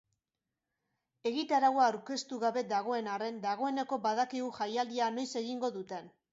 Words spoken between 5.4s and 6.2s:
egingo duten.